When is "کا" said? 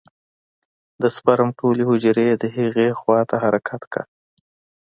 3.93-4.01